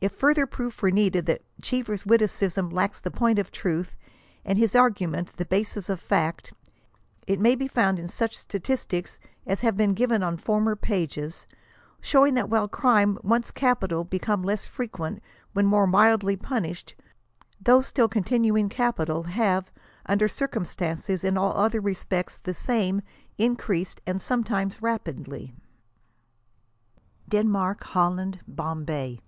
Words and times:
If 0.00 0.12
farther 0.12 0.46
proof 0.46 0.80
were 0.80 0.92
needed 0.92 1.26
that 1.26 1.42
Cheever's 1.60 2.06
witticism 2.06 2.70
lacks 2.70 3.00
the 3.00 3.10
point 3.10 3.40
of 3.40 3.50
truth, 3.50 3.96
and 4.44 4.56
his 4.56 4.76
argument 4.76 5.32
the 5.38 5.44
basis 5.44 5.88
of 5.88 5.98
fact, 5.98 6.52
it 7.26 7.40
may 7.40 7.56
be 7.56 7.66
found 7.66 7.98
in 7.98 8.06
such 8.06 8.38
statistics 8.38 9.18
as 9.44 9.62
have 9.62 9.76
been 9.76 9.94
given 9.94 10.22
on 10.22 10.36
former 10.36 10.76
pages; 10.76 11.48
showing 12.00 12.34
that 12.34 12.48
while 12.48 12.68
crimes 12.68 13.18
once 13.24 13.50
capital 13.50 14.04
became 14.04 14.44
less 14.44 14.66
frequent 14.66 15.20
when 15.52 15.66
more 15.66 15.88
mildly 15.88 16.36
punished, 16.36 16.94
those 17.60 17.88
still 17.88 18.06
continuing 18.06 18.68
capital, 18.68 19.24
have, 19.24 19.72
under 20.06 20.28
circumstances 20.28 21.24
in 21.24 21.36
all 21.36 21.56
other 21.56 21.80
respects 21.80 22.38
the 22.44 22.54
same, 22.54 23.02
increased, 23.36 24.00
and 24.06 24.22
sometimes 24.22 24.80
rapidly. 24.80 25.56
DENMARK. 27.28 27.82
HOLLAND. 27.82 28.42
BOMBAY. 28.46 29.18